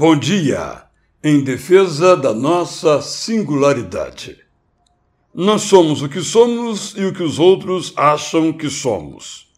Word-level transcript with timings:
Bom 0.00 0.16
dia! 0.16 0.84
Em 1.24 1.42
defesa 1.42 2.16
da 2.16 2.32
nossa 2.32 3.02
singularidade. 3.02 4.38
Nós 5.34 5.62
somos 5.62 6.02
o 6.02 6.08
que 6.08 6.22
somos 6.22 6.94
e 6.96 7.04
o 7.04 7.12
que 7.12 7.24
os 7.24 7.40
outros 7.40 7.92
acham 7.96 8.52
que 8.52 8.70
somos. 8.70 9.48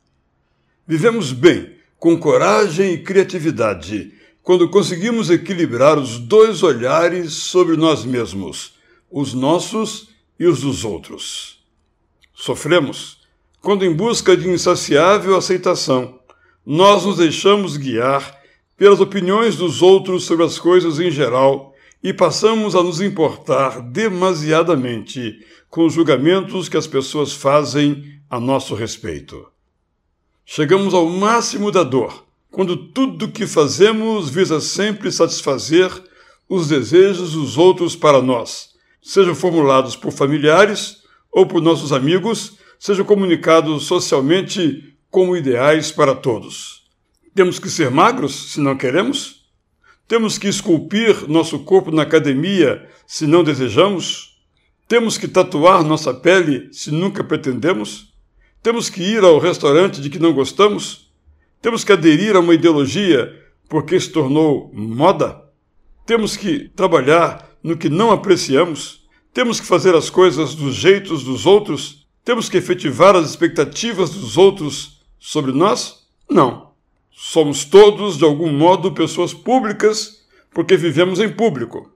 Vivemos 0.88 1.30
bem, 1.30 1.76
com 1.98 2.18
coragem 2.18 2.94
e 2.94 3.02
criatividade, 3.02 4.14
quando 4.42 4.70
conseguimos 4.70 5.28
equilibrar 5.28 5.98
os 5.98 6.18
dois 6.18 6.62
olhares 6.62 7.34
sobre 7.34 7.76
nós 7.76 8.06
mesmos, 8.06 8.78
os 9.10 9.34
nossos 9.34 10.08
e 10.38 10.46
os 10.46 10.62
dos 10.62 10.86
outros. 10.86 11.62
Sofremos 12.32 13.18
quando, 13.60 13.84
em 13.84 13.92
busca 13.92 14.34
de 14.34 14.48
insaciável 14.48 15.36
aceitação, 15.36 16.18
nós 16.64 17.04
nos 17.04 17.18
deixamos 17.18 17.76
guiar 17.76 18.39
pelas 18.80 18.98
opiniões 18.98 19.56
dos 19.56 19.82
outros 19.82 20.24
sobre 20.24 20.42
as 20.42 20.58
coisas 20.58 20.98
em 20.98 21.10
geral 21.10 21.74
e 22.02 22.14
passamos 22.14 22.74
a 22.74 22.82
nos 22.82 23.02
importar 23.02 23.82
demasiadamente 23.82 25.38
com 25.68 25.84
os 25.84 25.92
julgamentos 25.92 26.66
que 26.66 26.78
as 26.78 26.86
pessoas 26.86 27.30
fazem 27.30 28.18
a 28.30 28.40
nosso 28.40 28.74
respeito. 28.74 29.46
Chegamos 30.46 30.94
ao 30.94 31.04
máximo 31.04 31.70
da 31.70 31.82
dor 31.82 32.24
quando 32.50 32.74
tudo 32.74 33.26
o 33.26 33.30
que 33.30 33.46
fazemos 33.46 34.30
visa 34.30 34.62
sempre 34.62 35.12
satisfazer 35.12 35.90
os 36.48 36.66
desejos 36.68 37.32
dos 37.34 37.58
outros 37.58 37.94
para 37.94 38.22
nós, 38.22 38.70
sejam 39.02 39.34
formulados 39.34 39.94
por 39.94 40.10
familiares 40.10 41.02
ou 41.30 41.44
por 41.44 41.60
nossos 41.60 41.92
amigos, 41.92 42.56
sejam 42.78 43.04
comunicados 43.04 43.84
socialmente 43.84 44.96
como 45.10 45.36
ideais 45.36 45.92
para 45.92 46.14
todos. 46.14 46.79
Temos 47.34 47.58
que 47.58 47.68
ser 47.68 47.90
magros 47.90 48.52
se 48.52 48.60
não 48.60 48.76
queremos? 48.76 49.46
Temos 50.08 50.36
que 50.36 50.48
esculpir 50.48 51.28
nosso 51.28 51.60
corpo 51.60 51.92
na 51.92 52.02
academia 52.02 52.88
se 53.06 53.26
não 53.26 53.44
desejamos? 53.44 54.40
Temos 54.88 55.16
que 55.16 55.28
tatuar 55.28 55.84
nossa 55.84 56.12
pele 56.12 56.68
se 56.72 56.90
nunca 56.90 57.22
pretendemos? 57.22 58.12
Temos 58.60 58.90
que 58.90 59.02
ir 59.02 59.22
ao 59.22 59.38
restaurante 59.38 60.00
de 60.00 60.10
que 60.10 60.18
não 60.18 60.32
gostamos? 60.32 61.12
Temos 61.62 61.84
que 61.84 61.92
aderir 61.92 62.34
a 62.34 62.40
uma 62.40 62.54
ideologia 62.54 63.32
porque 63.68 63.98
se 64.00 64.10
tornou 64.10 64.72
moda? 64.74 65.40
Temos 66.04 66.36
que 66.36 66.68
trabalhar 66.70 67.48
no 67.62 67.76
que 67.76 67.88
não 67.88 68.10
apreciamos? 68.10 69.08
Temos 69.32 69.60
que 69.60 69.66
fazer 69.66 69.94
as 69.94 70.10
coisas 70.10 70.56
dos 70.56 70.74
jeitos 70.74 71.22
dos 71.22 71.46
outros? 71.46 72.08
Temos 72.24 72.48
que 72.48 72.56
efetivar 72.56 73.14
as 73.14 73.30
expectativas 73.30 74.10
dos 74.10 74.36
outros 74.36 75.00
sobre 75.20 75.52
nós? 75.52 76.00
Não. 76.28 76.69
Somos 77.22 77.66
todos, 77.66 78.16
de 78.16 78.24
algum 78.24 78.50
modo, 78.50 78.92
pessoas 78.92 79.34
públicas 79.34 80.24
porque 80.54 80.74
vivemos 80.74 81.20
em 81.20 81.28
público. 81.28 81.92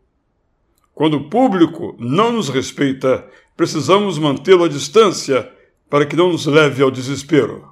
Quando 0.94 1.14
o 1.17 1.30
público 1.30 1.97
não 1.98 2.30
nos 2.30 2.50
respeita, 2.50 3.27
precisamos 3.56 4.19
mantê-lo 4.19 4.64
à 4.64 4.69
distância 4.69 5.50
para 5.89 6.05
que 6.05 6.14
não 6.14 6.30
nos 6.30 6.45
leve 6.45 6.83
ao 6.83 6.91
desespero. 6.91 7.67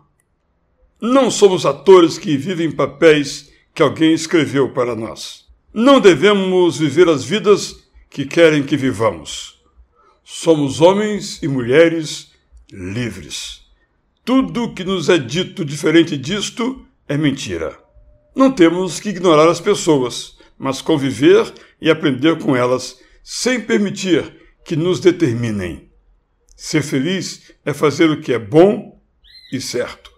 Não 0.99 1.31
somos 1.31 1.67
atores 1.67 2.17
que 2.17 2.39
vivem 2.39 2.71
papéis 2.71 3.53
que 3.75 3.83
alguém 3.83 4.15
escreveu 4.15 4.71
para 4.71 4.97
nós. 4.97 5.45
Não 5.75 6.01
devemos 6.01 6.79
viver 6.79 7.07
as 7.07 7.23
vidas 7.23 7.85
que 8.09 8.25
querem 8.25 8.63
que 8.63 8.79
vivamos. 8.79 9.63
Somos 10.25 10.81
homens 10.81 11.43
e 11.43 11.49
mulheres 11.49 12.33
livres. 12.73 13.61
Tudo 14.25 14.73
que 14.73 14.85
nos 14.85 15.11
é 15.11 15.19
dito 15.19 15.67
diferente 15.67 16.17
disto 16.17 16.87
é 17.09 17.17
mentira. 17.17 17.79
Não 18.35 18.51
temos 18.51 18.99
que 18.99 19.11
ignorar 19.11 19.49
as 19.49 19.61
pessoas, 19.61 20.39
mas 20.59 20.81
conviver 20.81 21.53
e 21.81 21.91
aprender 21.91 22.39
com 22.39 22.57
elas 22.57 22.99
sem 23.23 23.61
permitir 23.61 24.35
que 24.65 24.77
nos 24.77 25.01
determinem. 25.01 25.91
Ser 26.57 26.83
feliz 26.83 27.53
é 27.65 27.73
fazer 27.73 28.11
o 28.11 28.21
que 28.21 28.33
é 28.33 28.39
bom 28.39 29.01
e 29.53 29.61
certo. 29.61 30.11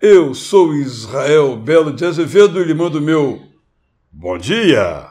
Eu 0.00 0.34
sou 0.34 0.74
Israel 0.74 1.56
Belo 1.56 1.92
de 1.92 2.04
Azevedo 2.04 2.60
e 2.60 2.64
lhe 2.64 2.72
mando 2.74 3.00
meu 3.00 3.42
bom 4.10 4.38
dia! 4.38 5.09